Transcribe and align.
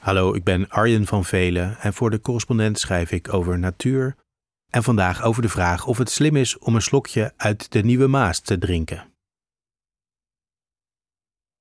Hallo, 0.00 0.34
ik 0.34 0.44
ben 0.44 0.68
Arjen 0.68 1.06
van 1.06 1.24
Velen 1.24 1.78
en 1.78 1.94
voor 1.94 2.10
de 2.10 2.20
correspondent 2.20 2.78
schrijf 2.78 3.10
ik 3.10 3.32
over 3.32 3.58
natuur 3.58 4.16
en 4.70 4.82
vandaag 4.82 5.22
over 5.22 5.42
de 5.42 5.48
vraag 5.48 5.86
of 5.86 5.98
het 5.98 6.10
slim 6.10 6.36
is 6.36 6.58
om 6.58 6.74
een 6.74 6.82
slokje 6.82 7.32
uit 7.36 7.72
de 7.72 7.82
Nieuwe 7.82 8.06
Maas 8.06 8.40
te 8.40 8.58
drinken. 8.58 9.12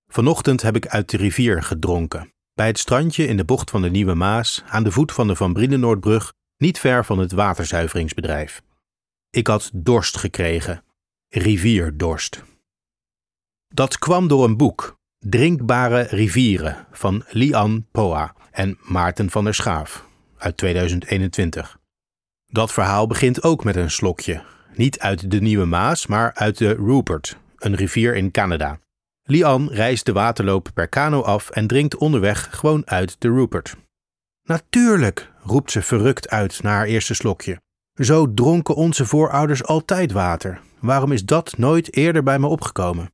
Vanochtend 0.08 0.62
heb 0.62 0.76
ik 0.76 0.88
uit 0.88 1.10
de 1.10 1.18
rivier 1.18 1.64
gedronken, 1.64 2.34
bij 2.54 2.68
het 2.68 2.80
strandje 2.80 3.28
in 3.28 3.38
de 3.38 3.46
bocht 3.46 3.70
van 3.70 3.82
de 3.82 3.90
Nieuwe 3.90 4.14
Maas, 4.14 4.64
aan 4.68 4.84
de 4.84 4.92
voet 4.92 5.12
van 5.12 5.28
de 5.28 5.36
Van 5.36 5.54
Brienenoordbrug, 5.54 6.34
niet 6.58 6.80
ver 6.80 7.06
van 7.06 7.20
het 7.20 7.32
waterzuiveringsbedrijf. 7.32 8.62
Ik 9.30 9.48
had 9.48 9.72
dorst 9.74 10.18
gekregen, 10.18 10.84
rivierdorst. 11.30 12.44
Dat 13.68 13.98
kwam 13.98 14.28
door 14.28 14.44
een 14.44 14.58
boek, 14.58 14.99
Drinkbare 15.26 16.02
rivieren 16.02 16.88
van 16.92 17.24
Lian 17.30 17.86
Poa 17.92 18.34
en 18.52 18.78
Maarten 18.82 19.30
van 19.30 19.44
der 19.44 19.54
Schaaf 19.54 20.06
uit 20.38 20.58
2021. 20.58 21.80
Dat 22.48 22.72
verhaal 22.72 23.08
begint 23.08 23.44
ook 23.44 23.64
met 23.64 23.76
een 23.76 23.92
slokje. 23.92 24.44
Niet 24.74 25.00
uit 25.00 25.32
de 25.32 25.42
Nieuwe 25.42 25.66
Maas, 25.66 26.08
maar 26.08 26.34
uit 26.34 26.58
de 26.58 26.74
Rupert, 26.74 27.38
een 27.58 27.76
rivier 27.76 28.16
in 28.16 28.32
Canada. 28.32 28.80
Lian 29.24 29.70
reist 29.72 30.06
de 30.06 30.12
waterloop 30.12 30.70
per 30.74 30.88
kano 30.88 31.22
af 31.22 31.50
en 31.50 31.68
drinkt 31.68 31.98
onderweg 31.98 32.48
gewoon 32.52 32.82
uit 32.86 33.16
de 33.22 33.28
Rupert. 33.30 33.76
Natuurlijk, 34.44 35.32
roept 35.42 35.72
ze 35.72 35.82
verrukt 35.82 36.30
uit 36.30 36.64
na 36.64 36.70
haar 36.70 36.86
eerste 36.86 37.14
slokje. 37.14 37.62
Zo 37.94 38.34
dronken 38.34 38.76
onze 38.76 39.06
voorouders 39.06 39.64
altijd 39.64 40.12
water. 40.12 40.62
Waarom 40.80 41.12
is 41.12 41.26
dat 41.26 41.58
nooit 41.58 41.96
eerder 41.96 42.24
bij 42.24 42.40
me 42.40 42.48
opgekomen? 42.48 43.10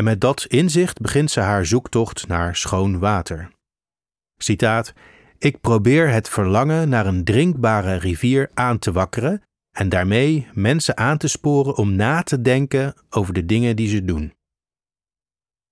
En 0.00 0.06
met 0.06 0.20
dat 0.20 0.44
inzicht 0.44 1.00
begint 1.00 1.30
ze 1.30 1.40
haar 1.40 1.66
zoektocht 1.66 2.26
naar 2.26 2.56
schoon 2.56 2.98
water. 2.98 3.50
Citaat: 4.36 4.92
Ik 5.38 5.60
probeer 5.60 6.10
het 6.12 6.28
verlangen 6.28 6.88
naar 6.88 7.06
een 7.06 7.24
drinkbare 7.24 7.94
rivier 7.94 8.50
aan 8.54 8.78
te 8.78 8.92
wakkeren 8.92 9.42
en 9.70 9.88
daarmee 9.88 10.48
mensen 10.52 10.96
aan 10.96 11.18
te 11.18 11.28
sporen 11.28 11.76
om 11.76 11.94
na 11.94 12.22
te 12.22 12.40
denken 12.40 12.94
over 13.10 13.34
de 13.34 13.46
dingen 13.46 13.76
die 13.76 13.88
ze 13.88 14.04
doen. 14.04 14.32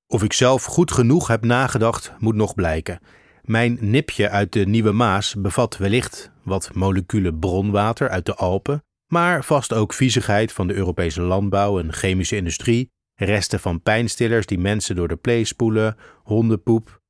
Of 0.06 0.22
ik 0.22 0.32
zelf 0.32 0.64
goed 0.64 0.92
genoeg 0.92 1.26
heb 1.26 1.44
nagedacht, 1.44 2.12
moet 2.18 2.36
nog 2.36 2.54
blijken. 2.54 3.00
Mijn 3.42 3.78
nipje 3.80 4.30
uit 4.30 4.52
de 4.52 4.66
Nieuwe 4.66 4.92
Maas 4.92 5.34
bevat 5.34 5.76
wellicht 5.76 6.30
wat 6.42 6.74
moleculen 6.74 7.38
bronwater 7.38 8.08
uit 8.08 8.26
de 8.26 8.34
Alpen, 8.34 8.84
maar 9.06 9.44
vast 9.44 9.72
ook 9.72 9.92
viezigheid 9.92 10.52
van 10.52 10.66
de 10.66 10.74
Europese 10.74 11.20
landbouw 11.20 11.78
en 11.78 11.92
chemische 11.92 12.36
industrie 12.36 12.90
resten 13.24 13.60
van 13.60 13.82
pijnstillers 13.82 14.46
die 14.46 14.58
mensen 14.58 14.96
door 14.96 15.08
de 15.08 15.16
play 15.16 15.44
spoelen, 15.44 15.96
hondenpoep. 16.22 17.00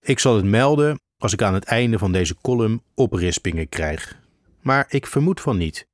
Ik 0.00 0.18
zal 0.18 0.36
het 0.36 0.44
melden 0.44 1.00
als 1.22 1.32
ik 1.32 1.42
aan 1.42 1.54
het 1.54 1.64
einde 1.64 1.98
van 1.98 2.12
deze 2.12 2.36
column 2.42 2.82
oprispingen 2.94 3.68
krijg. 3.68 4.18
Maar 4.60 4.86
ik 4.88 5.06
vermoed 5.06 5.40
van 5.40 5.56
niet. 5.56 5.86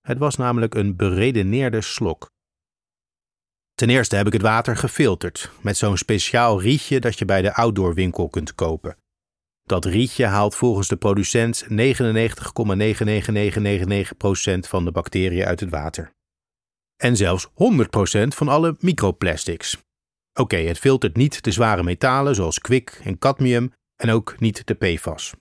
Het 0.00 0.18
was 0.18 0.36
namelijk 0.36 0.74
een 0.74 0.96
beredeneerde 0.96 1.80
slok. 1.80 2.30
Ten 3.74 3.90
eerste 3.90 4.16
heb 4.16 4.26
ik 4.26 4.32
het 4.32 4.42
water 4.42 4.76
gefilterd 4.76 5.50
met 5.60 5.76
zo'n 5.76 5.96
speciaal 5.96 6.60
rietje 6.60 7.00
dat 7.00 7.18
je 7.18 7.24
bij 7.24 7.42
de 7.42 7.54
outdoorwinkel 7.54 8.28
kunt 8.28 8.54
kopen. 8.54 8.96
Dat 9.62 9.84
rietje 9.84 10.26
haalt 10.26 10.54
volgens 10.54 10.88
de 10.88 10.96
producent 10.96 11.66
99,99999% 11.70 11.74
van 14.58 14.84
de 14.84 14.92
bacteriën 14.92 15.44
uit 15.44 15.60
het 15.60 15.70
water 15.70 16.14
en 16.96 17.16
zelfs 17.16 17.46
100% 17.48 17.52
van 18.28 18.48
alle 18.48 18.76
microplastics. 18.80 19.76
Oké, 20.34 20.56
het 20.56 20.78
filtert 20.78 21.16
niet 21.16 21.42
de 21.42 21.50
zware 21.50 21.82
metalen 21.82 22.34
zoals 22.34 22.58
kwik 22.58 23.00
en 23.04 23.18
cadmium 23.18 23.72
en 23.96 24.10
ook 24.10 24.40
niet 24.40 24.66
de 24.66 24.74
PFAS. 24.74 25.34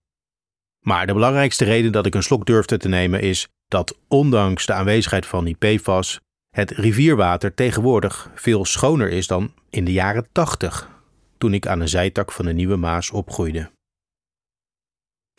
Maar 0.80 1.08
de 1.08 1.14
belangrijkste 1.14 1.66
reden 1.66 1.92
dat 1.92 2.06
ik 2.06 2.16
een 2.16 2.24
slok 2.24 2.46
durfde 2.46 2.78
te 2.78 2.88
nemen 2.88 3.22
is 3.22 3.48
dat 3.68 3.98
ondanks 4.08 4.66
de 4.66 4.74
aanwezigheid 4.74 5.26
van 5.26 5.46
die 5.46 5.56
PFAS 5.56 6.20
het 6.56 6.72
rivierwater 6.72 7.54
tegenwoordig 7.54 8.32
veel 8.36 8.66
schoner 8.66 9.10
is 9.10 9.28
dan 9.28 9.54
in 9.70 9.86
de 9.86 9.92
jaren 9.92 10.28
80, 10.32 10.90
toen 11.38 11.54
ik 11.54 11.68
aan 11.68 11.80
een 11.80 11.90
zijtak 11.90 12.32
van 12.32 12.46
de 12.46 12.54
Nieuwe 12.54 12.76
Maas 12.76 13.12
opgroeide. 13.12 13.72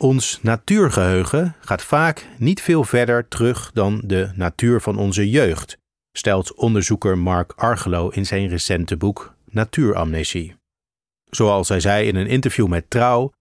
Ons 0.03 0.39
natuurgeheugen 0.41 1.55
gaat 1.59 1.83
vaak 1.83 2.27
niet 2.37 2.61
veel 2.61 2.83
verder 2.83 3.27
terug 3.27 3.71
dan 3.73 4.01
de 4.05 4.31
natuur 4.35 4.81
van 4.81 4.97
onze 4.97 5.29
jeugd, 5.29 5.77
stelt 6.17 6.53
onderzoeker 6.53 7.17
Mark 7.17 7.53
Argelo 7.55 8.09
in 8.09 8.25
zijn 8.25 8.47
recente 8.47 8.97
boek 8.97 9.35
Natuuramnesie. 9.45 10.55
Zoals 11.29 11.69
hij 11.69 11.79
zei 11.79 12.07
in 12.07 12.15
een 12.15 12.27
interview 12.27 12.67
met 12.67 12.89
Trouw, 12.89 13.31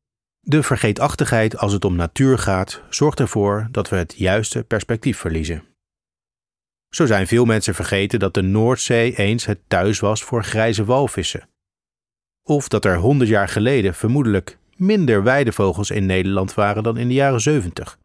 de 0.40 0.62
vergeetachtigheid 0.62 1.58
als 1.58 1.72
het 1.72 1.84
om 1.84 1.96
natuur 1.96 2.38
gaat 2.38 2.82
zorgt 2.90 3.20
ervoor 3.20 3.68
dat 3.70 3.88
we 3.88 3.96
het 3.96 4.14
juiste 4.16 4.64
perspectief 4.64 5.18
verliezen. 5.18 5.64
Zo 6.88 7.06
zijn 7.06 7.26
veel 7.26 7.44
mensen 7.44 7.74
vergeten 7.74 8.18
dat 8.18 8.34
de 8.34 8.42
Noordzee 8.42 9.16
eens 9.16 9.46
het 9.46 9.60
thuis 9.66 10.00
was 10.00 10.22
voor 10.22 10.44
grijze 10.44 10.84
walvissen. 10.84 11.48
Of 12.42 12.68
dat 12.68 12.84
er 12.84 12.96
honderd 12.96 13.30
jaar 13.30 13.48
geleden 13.48 13.94
vermoedelijk 13.94 14.58
minder 14.76 15.22
weidevogels 15.22 15.90
in 15.90 16.06
Nederland 16.06 16.54
waren 16.54 16.82
dan 16.82 16.96
in 16.96 17.08
de 17.08 17.14
jaren 17.14 17.40
zeventig. 17.40 17.98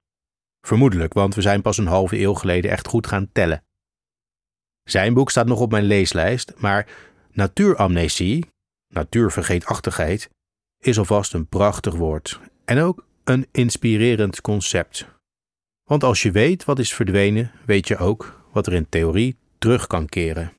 Vermoedelijk, 0.67 1.13
want 1.13 1.35
we 1.35 1.41
zijn 1.41 1.61
pas 1.61 1.77
een 1.77 1.87
halve 1.87 2.19
eeuw 2.19 2.33
geleden 2.33 2.71
echt 2.71 2.87
goed 2.87 3.07
gaan 3.07 3.29
tellen. 3.31 3.63
Zijn 4.91 5.13
boek 5.13 5.29
staat 5.29 5.47
nog 5.47 5.59
op 5.59 5.71
mijn 5.71 5.83
leeslijst, 5.83 6.53
maar 6.57 6.87
natuuramnesie, 7.31 8.45
natuurvergeetachtigheid, 8.93 10.29
is 10.79 10.97
alvast 10.97 11.33
een 11.33 11.47
prachtig 11.47 11.95
woord 11.95 12.39
en 12.65 12.79
ook 12.79 13.05
een 13.23 13.47
inspirerend 13.51 14.41
concept. 14.41 15.05
Want 15.83 16.03
als 16.03 16.21
je 16.21 16.31
weet 16.31 16.65
wat 16.65 16.79
is 16.79 16.93
verdwenen, 16.93 17.51
weet 17.65 17.87
je 17.87 17.97
ook 17.97 18.41
wat 18.51 18.67
er 18.67 18.73
in 18.73 18.89
theorie 18.89 19.37
terug 19.57 19.87
kan 19.87 20.05
keren. 20.05 20.53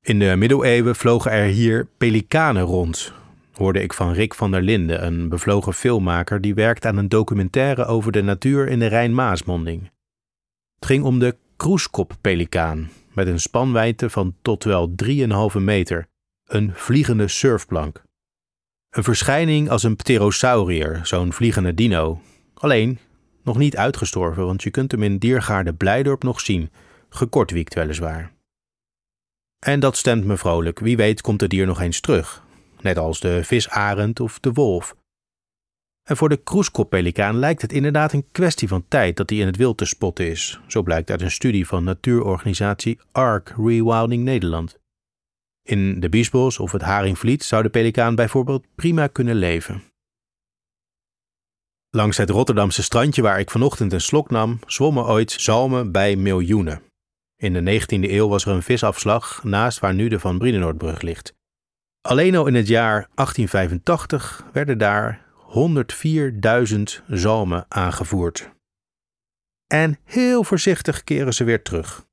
In 0.00 0.18
de 0.18 0.36
middeleeuwen 0.36 0.96
vlogen 0.96 1.30
er 1.30 1.46
hier 1.46 1.88
pelikanen 1.96 2.62
rond, 2.62 3.12
hoorde 3.52 3.82
ik 3.82 3.92
van 3.92 4.12
Rick 4.12 4.34
van 4.34 4.50
der 4.50 4.62
Linden, 4.62 5.06
een 5.06 5.28
bevlogen 5.28 5.74
filmmaker 5.74 6.40
die 6.40 6.54
werkt 6.54 6.86
aan 6.86 6.96
een 6.96 7.08
documentaire 7.08 7.84
over 7.84 8.12
de 8.12 8.22
natuur 8.22 8.68
in 8.68 8.78
de 8.78 8.86
Rijn-Maasmonding. 8.86 9.90
Het 10.74 10.86
ging 10.86 11.04
om 11.04 11.18
de 11.18 11.36
kroeskoppelikaan 11.56 12.90
met 13.12 13.26
een 13.26 13.40
spanwijdte 13.40 14.10
van 14.10 14.34
tot 14.42 14.64
wel 14.64 14.94
3,5 15.04 15.60
meter, 15.60 16.08
een 16.44 16.72
vliegende 16.74 17.28
surfplank. 17.28 18.02
Een 18.90 19.04
verschijning 19.04 19.70
als 19.70 19.82
een 19.82 19.96
pterosaurier, 19.96 21.00
zo'n 21.02 21.32
vliegende 21.32 21.74
dino. 21.74 22.20
Alleen 22.54 22.98
nog 23.42 23.56
niet 23.58 23.76
uitgestorven, 23.76 24.46
want 24.46 24.62
je 24.62 24.70
kunt 24.70 24.90
hem 24.90 25.02
in 25.02 25.18
Diergaarde 25.18 25.74
Blijdorp 25.74 26.22
nog 26.22 26.40
zien, 26.40 26.70
gekortwiekt 27.08 27.74
weliswaar. 27.74 28.32
En 29.58 29.80
dat 29.80 29.96
stemt 29.96 30.24
me 30.24 30.36
vrolijk, 30.36 30.78
wie 30.78 30.96
weet 30.96 31.20
komt 31.20 31.40
het 31.40 31.50
dier 31.50 31.66
nog 31.66 31.80
eens 31.80 32.00
terug, 32.00 32.42
net 32.80 32.98
als 32.98 33.20
de 33.20 33.44
visarend 33.44 34.20
of 34.20 34.40
de 34.40 34.52
wolf. 34.52 34.96
En 36.06 36.16
voor 36.16 36.28
de 36.28 36.36
kroeskoppelikaan 36.36 37.38
lijkt 37.38 37.62
het 37.62 37.72
inderdaad 37.72 38.12
een 38.12 38.30
kwestie 38.32 38.68
van 38.68 38.84
tijd 38.88 39.16
dat 39.16 39.30
hij 39.30 39.38
in 39.38 39.46
het 39.46 39.56
wild 39.56 39.78
te 39.78 39.84
spotten 39.84 40.30
is. 40.30 40.60
Zo 40.66 40.82
blijkt 40.82 41.10
uit 41.10 41.20
een 41.20 41.30
studie 41.30 41.66
van 41.66 41.84
natuurorganisatie 41.84 42.98
ARC 43.12 43.54
Rewilding 43.56 44.24
Nederland. 44.24 44.78
In 45.62 46.00
de 46.00 46.08
Biesbos 46.08 46.58
of 46.58 46.72
het 46.72 46.82
Haringvliet 46.82 47.44
zou 47.44 47.62
de 47.62 47.68
pelikaan 47.68 48.14
bijvoorbeeld 48.14 48.64
prima 48.74 49.06
kunnen 49.06 49.34
leven. 49.34 49.82
Langs 51.90 52.16
het 52.16 52.30
Rotterdamse 52.30 52.82
strandje 52.82 53.22
waar 53.22 53.40
ik 53.40 53.50
vanochtend 53.50 53.92
een 53.92 54.00
slok 54.00 54.30
nam, 54.30 54.58
zwommen 54.66 55.06
ooit 55.06 55.30
zalmen 55.30 55.92
bij 55.92 56.16
miljoenen. 56.16 56.82
In 57.36 57.52
de 57.52 57.80
19e 57.80 58.10
eeuw 58.10 58.28
was 58.28 58.44
er 58.44 58.52
een 58.52 58.62
visafslag 58.62 59.44
naast 59.44 59.78
waar 59.78 59.94
nu 59.94 60.08
de 60.08 60.18
Van 60.18 60.38
Brienenoordbrug 60.38 61.00
ligt. 61.00 61.34
Alleen 62.00 62.36
al 62.36 62.46
in 62.46 62.54
het 62.54 62.68
jaar 62.68 63.08
1885 63.14 64.44
werden 64.52 64.78
daar 64.78 65.25
104.000 65.48 67.04
zalmen 67.06 67.66
aangevoerd. 67.68 68.50
En 69.66 69.98
heel 70.04 70.44
voorzichtig 70.44 71.04
keren 71.04 71.34
ze 71.34 71.44
weer 71.44 71.62
terug. 71.62 72.06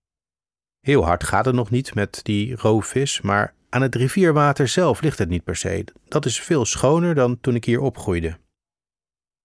Heel 0.80 1.06
hard 1.06 1.24
gaat 1.24 1.46
het 1.46 1.56
nog 1.56 1.70
niet 1.70 1.96
met 1.96 2.20
die 2.24 2.56
roofvis, 2.56 3.22
maar 3.22 3.54
aan 3.70 3.82
het 3.82 3.96
rivierwater 3.96 4.68
zelf 4.68 5.02
ligt 5.02 5.18
het 5.18 5.30
niet 5.30 5.44
per 5.44 5.56
se. 5.56 5.86
Dat 6.08 6.26
is 6.26 6.42
veel 6.42 6.66
schoner 6.66 7.16
dan 7.16 7.40
toen 7.40 7.56
ik 7.56 7.66
hier 7.66 7.80
opgroeide. 7.80 8.38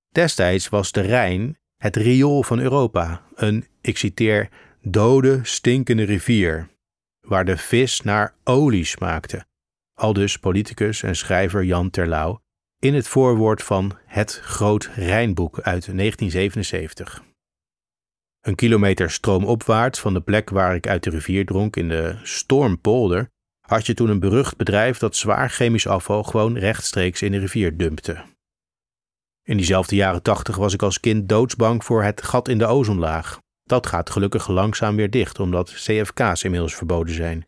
Destijds 0.09 0.69
was 0.69 0.93
de 0.93 1.01
Rijn 1.01 1.59
het 1.77 1.97
riool 1.97 2.43
van 2.43 2.59
Europa, 2.59 3.23
een, 3.35 3.67
ik 3.81 3.97
citeer, 3.97 4.49
dode, 4.83 5.41
stinkende 5.43 6.03
rivier, 6.03 6.69
waar 7.21 7.45
de 7.45 7.57
vis 7.57 8.01
naar 8.01 8.35
olie 8.45 8.85
smaakte. 8.85 9.47
Aldus 9.95 10.39
politicus 10.39 11.03
en 11.03 11.17
schrijver 11.17 11.65
Jan 11.65 11.91
Terlouw 11.91 12.41
in 12.81 12.95
het 12.95 13.09
voorwoord 13.09 13.63
van 13.63 13.99
Het 14.07 14.41
Groot 14.43 14.91
Rijnboek 14.95 15.55
uit 15.55 15.65
1977. 15.65 17.23
Een 18.41 18.55
kilometer 18.55 19.11
stroomopwaarts 19.11 20.01
van 20.01 20.15
de 20.15 20.21
plek 20.21 20.51
waar 20.51 20.75
ik 20.75 20.87
uit 20.87 21.03
de 21.03 21.11
rivier 21.11 21.47
dronk 21.47 21.77
in 21.77 21.89
de 21.89 22.19
Stormpolder 22.23 23.31
had 23.61 23.87
je 23.87 23.95
toen 23.95 24.09
een 24.09 24.21
berucht 24.21 24.57
bedrijf 24.57 24.99
dat 24.99 25.17
zwaar 25.17 25.51
chemisch 25.51 25.87
afval 25.87 26.23
gewoon 26.23 26.59
rechtstreeks 26.59 27.23
in 27.23 27.33
de 27.33 27.39
rivier 27.39 27.77
dumpte. 27.77 28.25
In 29.43 29.57
diezelfde 29.57 29.97
jaren 29.97 30.23
tachtig 30.23 30.57
was 30.57 30.75
ik 30.75 30.83
als 30.83 31.01
kind 31.01 31.29
doodsbang 31.29 31.85
voor 31.85 32.03
het 32.03 32.23
gat 32.23 32.49
in 32.49 32.59
de 32.59 32.67
ozonlaag. 32.67 33.39
Dat 33.63 33.87
gaat 33.87 34.11
gelukkig 34.11 34.49
langzaam 34.49 34.97
weer 34.97 35.11
dicht, 35.11 35.41
omdat 35.41 35.71
CFK's 35.71 36.43
inmiddels 36.43 36.75
verboden 36.75 37.15
zijn. 37.15 37.48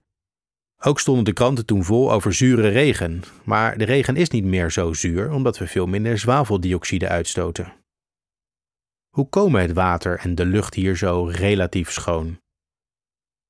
Ook 0.84 1.00
stonden 1.00 1.24
de 1.24 1.32
kranten 1.32 1.66
toen 1.66 1.84
vol 1.84 2.12
over 2.12 2.32
zure 2.32 2.68
regen, 2.68 3.22
maar 3.44 3.78
de 3.78 3.84
regen 3.84 4.16
is 4.16 4.30
niet 4.30 4.44
meer 4.44 4.70
zo 4.70 4.92
zuur 4.92 5.30
omdat 5.32 5.58
we 5.58 5.66
veel 5.66 5.86
minder 5.86 6.18
zwaveldioxide 6.18 7.08
uitstoten. 7.08 7.72
Hoe 9.08 9.28
komen 9.28 9.60
het 9.60 9.72
water 9.72 10.18
en 10.18 10.34
de 10.34 10.44
lucht 10.44 10.74
hier 10.74 10.96
zo 10.96 11.24
relatief 11.24 11.90
schoon? 11.90 12.38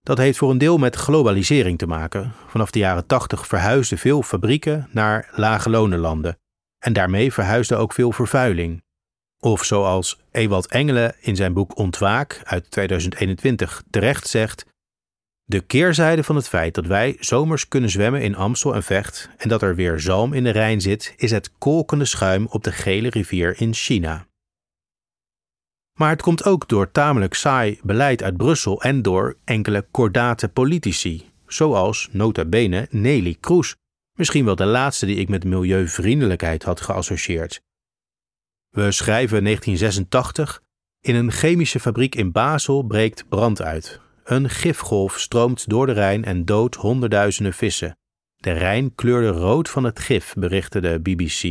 Dat 0.01 0.19
heeft 0.19 0.39
voor 0.39 0.51
een 0.51 0.59
deel 0.59 0.79
met 0.79 0.97
globalisering 0.97 1.79
te 1.79 1.87
maken. 1.87 2.33
Vanaf 2.47 2.71
de 2.71 2.79
jaren 2.79 3.07
80 3.07 3.47
verhuisden 3.47 3.99
veel 3.99 4.23
fabrieken 4.23 4.89
naar 4.93 5.31
lage 5.33 5.71
lonenlanden 5.71 6.39
en 6.79 6.93
daarmee 6.93 7.33
verhuisde 7.33 7.77
ook 7.77 7.93
veel 7.93 8.13
vervuiling. 8.13 8.83
Of 9.39 9.65
zoals 9.65 10.21
Ewald 10.31 10.67
Engelen 10.67 11.15
in 11.21 11.37
zijn 11.37 11.53
boek 11.53 11.77
Ontwaak 11.77 12.41
uit 12.45 12.71
2021 12.71 13.83
terecht 13.91 14.27
zegt: 14.27 14.65
De 15.51 15.61
keerzijde 15.61 16.25
van 16.25 16.37
het 16.37 16.49
feit 16.49 16.75
dat 16.75 16.87
wij 16.87 17.17
zomers 17.21 17.69
kunnen 17.69 17.91
zwemmen 17.91 18.23
in 18.23 18.35
Amstel 18.35 18.75
en 18.75 18.83
Vecht 18.83 19.31
en 19.37 19.49
dat 19.49 19.63
er 19.63 19.75
weer 19.75 20.01
zalm 20.01 20.33
in 20.33 20.45
de 20.45 20.51
Rijn 20.51 20.81
zit, 20.81 21.15
is 21.17 21.31
het 21.31 21.53
kolkende 21.59 22.05
schuim 22.05 22.47
op 22.47 22.65
de 22.65 22.73
gele 22.73 23.09
rivier 23.09 23.61
in 23.61 23.75
China. 23.75 24.27
Maar 25.99 26.11
het 26.11 26.23
komt 26.23 26.45
ook 26.45 26.69
door 26.69 26.91
tamelijk 26.91 27.35
saai 27.35 27.81
beleid 27.83 28.23
uit 28.23 28.37
Brussel 28.37 28.83
en 28.83 29.03
door 29.03 29.37
enkele 29.45 29.87
kordate 29.91 30.49
politici, 30.49 31.31
zoals 31.47 32.09
nota 32.13 32.45
bene 32.45 32.87
Nelly 32.91 33.37
Kroes, 33.41 33.77
misschien 34.19 34.45
wel 34.45 34.57
de 34.57 34.65
laatste 34.65 35.07
die 35.07 35.17
ik 35.17 35.29
met 35.29 35.45
milieuvriendelijkheid 35.45 36.63
had 36.63 36.81
geassocieerd. 36.81 37.61
We 38.69 38.93
schrijven 38.93 39.45
1986. 39.45 40.63
In 41.01 41.15
een 41.15 41.31
chemische 41.31 41.81
fabriek 41.81 42.15
in 42.15 42.33
Basel 42.33 42.83
breekt 42.83 43.29
brand 43.29 43.63
uit. 43.63 44.01
Een 44.25 44.51
gifgolf 44.51 45.19
stroomt 45.19 45.69
door 45.69 45.87
de 45.87 45.93
Rijn 45.93 46.25
en 46.25 46.45
doodt 46.45 46.75
honderdduizenden 46.75 47.53
vissen. 47.53 47.97
De 48.37 48.53
Rijn 48.53 48.95
kleurde 48.95 49.29
rood 49.29 49.71
van 49.71 49.85
het 49.85 49.99
gif, 49.99 50.35
berichtte 50.35 50.81
de 50.81 51.01
BBC. 51.01 51.43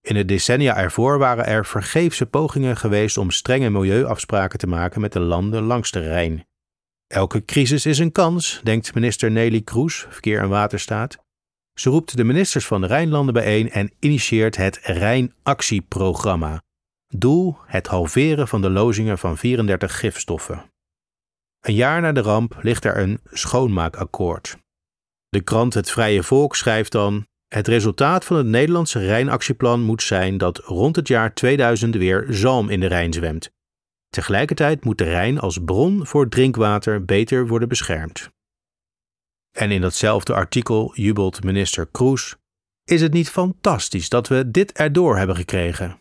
In 0.00 0.14
de 0.14 0.24
decennia 0.24 0.76
ervoor 0.76 1.18
waren 1.18 1.46
er 1.46 1.66
vergeefse 1.66 2.26
pogingen 2.26 2.76
geweest 2.76 3.16
om 3.16 3.30
strenge 3.30 3.70
milieuafspraken 3.70 4.58
te 4.58 4.66
maken 4.66 5.00
met 5.00 5.12
de 5.12 5.20
landen 5.20 5.62
langs 5.62 5.90
de 5.90 6.00
Rijn. 6.00 6.46
Elke 7.06 7.44
crisis 7.44 7.86
is 7.86 7.98
een 7.98 8.12
kans, 8.12 8.60
denkt 8.62 8.94
minister 8.94 9.30
Nelly 9.30 9.60
Kroes, 9.60 10.06
Verkeer 10.08 10.40
en 10.40 10.48
Waterstaat. 10.48 11.18
Ze 11.74 11.90
roept 11.90 12.16
de 12.16 12.24
ministers 12.24 12.66
van 12.66 12.80
de 12.80 12.86
Rijnlanden 12.86 13.34
bijeen 13.34 13.70
en 13.70 13.92
initieert 13.98 14.56
het 14.56 14.80
Rijnactieprogramma. 14.82 16.62
Doel: 17.08 17.56
het 17.66 17.86
halveren 17.86 18.48
van 18.48 18.62
de 18.62 18.70
lozingen 18.70 19.18
van 19.18 19.38
34 19.38 19.98
gifstoffen. 19.98 20.70
Een 21.60 21.74
jaar 21.74 22.00
na 22.00 22.12
de 22.12 22.20
ramp 22.20 22.58
ligt 22.62 22.84
er 22.84 22.98
een 22.98 23.20
schoonmaakakkoord. 23.24 24.56
De 25.28 25.40
krant 25.40 25.74
Het 25.74 25.90
Vrije 25.90 26.22
Volk 26.22 26.56
schrijft 26.56 26.92
dan: 26.92 27.26
Het 27.48 27.68
resultaat 27.68 28.24
van 28.24 28.36
het 28.36 28.46
Nederlandse 28.46 28.98
Rijnactieplan 28.98 29.80
moet 29.80 30.02
zijn 30.02 30.38
dat 30.38 30.58
rond 30.58 30.96
het 30.96 31.08
jaar 31.08 31.34
2000 31.34 31.94
weer 31.94 32.26
zalm 32.28 32.68
in 32.68 32.80
de 32.80 32.86
Rijn 32.86 33.12
zwemt. 33.12 33.50
Tegelijkertijd 34.08 34.84
moet 34.84 34.98
de 34.98 35.04
Rijn 35.04 35.38
als 35.38 35.58
bron 35.64 36.06
voor 36.06 36.28
drinkwater 36.28 37.04
beter 37.04 37.46
worden 37.46 37.68
beschermd. 37.68 38.30
En 39.50 39.70
in 39.70 39.80
datzelfde 39.80 40.34
artikel 40.34 40.94
jubelt 40.94 41.44
minister 41.44 41.86
Kroes: 41.86 42.36
Is 42.84 43.00
het 43.00 43.12
niet 43.12 43.30
fantastisch 43.30 44.08
dat 44.08 44.28
we 44.28 44.50
dit 44.50 44.72
erdoor 44.72 45.16
hebben 45.16 45.36
gekregen? 45.36 46.00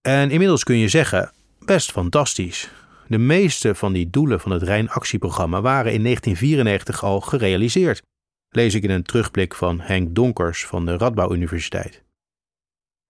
En 0.00 0.30
inmiddels 0.30 0.64
kun 0.64 0.76
je 0.76 0.88
zeggen: 0.88 1.32
best 1.58 1.92
fantastisch. 1.92 2.70
De 3.08 3.18
meeste 3.18 3.74
van 3.74 3.92
die 3.92 4.10
doelen 4.10 4.40
van 4.40 4.52
het 4.52 4.62
Rijnactieprogramma 4.62 5.60
waren 5.60 5.92
in 5.92 6.02
1994 6.02 7.04
al 7.04 7.20
gerealiseerd, 7.20 8.02
lees 8.48 8.74
ik 8.74 8.82
in 8.82 8.90
een 8.90 9.02
terugblik 9.02 9.54
van 9.54 9.80
Henk 9.80 10.14
Donkers 10.14 10.66
van 10.66 10.86
de 10.86 10.96
Radbouw 10.96 11.34
Universiteit. 11.34 12.04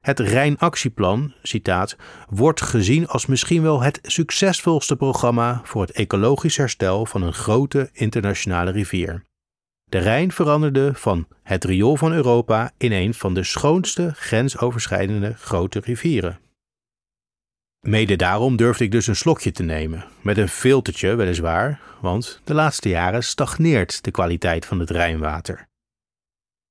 Het 0.00 0.20
Rijnactieplan, 0.20 1.32
citaat, 1.42 1.96
wordt 2.28 2.62
gezien 2.62 3.06
als 3.06 3.26
misschien 3.26 3.62
wel 3.62 3.82
het 3.82 3.98
succesvolste 4.02 4.96
programma 4.96 5.60
voor 5.64 5.82
het 5.82 5.90
ecologisch 5.90 6.56
herstel 6.56 7.06
van 7.06 7.22
een 7.22 7.32
grote 7.32 7.90
internationale 7.92 8.70
rivier. 8.70 9.22
De 9.84 9.98
Rijn 9.98 10.32
veranderde 10.32 10.94
van 10.94 11.26
het 11.42 11.64
riool 11.64 11.96
van 11.96 12.12
Europa 12.12 12.72
in 12.78 12.92
een 12.92 13.14
van 13.14 13.34
de 13.34 13.44
schoonste 13.44 14.12
grensoverschrijdende 14.14 15.34
grote 15.34 15.80
rivieren. 15.80 16.38
Mede 17.86 18.16
daarom 18.16 18.56
durfde 18.56 18.84
ik 18.84 18.90
dus 18.90 19.06
een 19.06 19.16
slokje 19.16 19.52
te 19.52 19.62
nemen, 19.62 20.04
met 20.20 20.38
een 20.38 20.48
filtertje 20.48 21.14
weliswaar, 21.14 21.80
want 22.00 22.40
de 22.44 22.54
laatste 22.54 22.88
jaren 22.88 23.24
stagneert 23.24 24.04
de 24.04 24.10
kwaliteit 24.10 24.66
van 24.66 24.78
het 24.78 24.90
Rijnwater. 24.90 25.68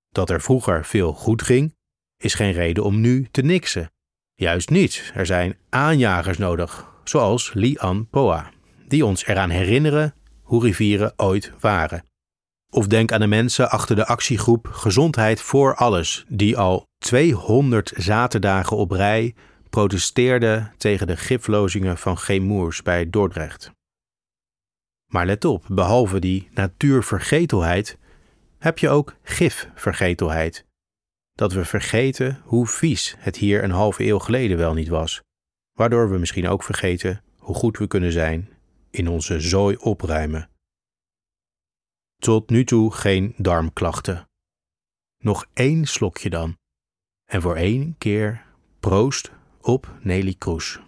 Dat 0.09 0.29
er 0.29 0.41
vroeger 0.41 0.85
veel 0.85 1.13
goed 1.13 1.41
ging, 1.41 1.75
is 2.17 2.33
geen 2.33 2.51
reden 2.51 2.83
om 2.83 3.01
nu 3.01 3.27
te 3.31 3.41
niksen. 3.41 3.91
Juist 4.33 4.69
niet, 4.69 5.11
er 5.13 5.25
zijn 5.25 5.57
aanjagers 5.69 6.37
nodig, 6.37 6.91
zoals 7.03 7.51
Lian 7.53 8.07
Poa, 8.09 8.51
die 8.87 9.05
ons 9.05 9.25
eraan 9.25 9.49
herinneren 9.49 10.13
hoe 10.41 10.63
rivieren 10.63 11.13
ooit 11.15 11.51
waren. 11.59 12.05
Of 12.69 12.87
denk 12.87 13.11
aan 13.11 13.19
de 13.19 13.27
mensen 13.27 13.69
achter 13.69 13.95
de 13.95 14.05
actiegroep 14.05 14.67
Gezondheid 14.67 15.41
voor 15.41 15.75
Alles, 15.75 16.25
die 16.27 16.57
al 16.57 16.85
200 16.97 17.93
zaterdagen 17.95 18.77
op 18.77 18.91
rij 18.91 19.35
protesteerden 19.75 20.73
tegen 20.77 21.07
de 21.07 21.17
giflozingen 21.17 21.97
van 21.97 22.17
Gemoers 22.17 22.81
bij 22.81 23.09
Dordrecht. 23.09 23.71
Maar 25.11 25.25
let 25.25 25.45
op, 25.45 25.65
behalve 25.67 26.19
die 26.19 26.49
natuurvergetelheid 26.53 27.97
heb 28.57 28.77
je 28.77 28.89
ook 28.89 29.15
gifvergetelheid. 29.23 30.65
Dat 31.31 31.53
we 31.53 31.65
vergeten 31.65 32.41
hoe 32.43 32.67
vies 32.67 33.15
het 33.17 33.35
hier 33.35 33.63
een 33.63 33.71
halve 33.71 34.03
eeuw 34.03 34.19
geleden 34.19 34.57
wel 34.57 34.73
niet 34.73 34.87
was, 34.87 35.21
waardoor 35.77 36.09
we 36.09 36.17
misschien 36.17 36.47
ook 36.47 36.63
vergeten 36.63 37.23
hoe 37.37 37.55
goed 37.55 37.77
we 37.77 37.87
kunnen 37.87 38.11
zijn 38.11 38.49
in 38.89 39.07
onze 39.07 39.39
zooi 39.39 39.75
opruimen. 39.75 40.49
Tot 42.21 42.49
nu 42.49 42.63
toe 42.63 42.91
geen 42.91 43.33
darmklachten. 43.37 44.27
Nog 45.17 45.45
één 45.53 45.85
slokje 45.85 46.29
dan. 46.29 46.57
En 47.25 47.41
voor 47.41 47.55
één 47.55 47.97
keer 47.97 48.45
proost 48.79 49.33
op 49.65 49.91
Nelly 50.01 50.35
Kroes. 50.37 50.79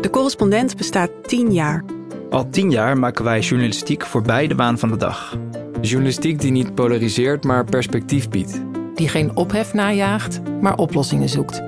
De 0.00 0.08
correspondent 0.10 0.76
bestaat 0.76 1.10
tien 1.22 1.52
jaar. 1.52 1.84
Al 2.30 2.50
tien 2.50 2.70
jaar 2.70 2.98
maken 2.98 3.24
wij 3.24 3.40
journalistiek 3.40 4.06
voorbij 4.06 4.46
de 4.46 4.54
waan 4.54 4.78
van 4.78 4.88
de 4.88 4.96
dag. 4.96 5.36
Journalistiek 5.80 6.40
die 6.40 6.50
niet 6.50 6.74
polariseert, 6.74 7.44
maar 7.44 7.64
perspectief 7.64 8.28
biedt. 8.28 8.60
Die 8.94 9.08
geen 9.08 9.36
ophef 9.36 9.74
najaagt, 9.74 10.40
maar 10.60 10.76
oplossingen 10.76 11.28
zoekt. 11.28 11.67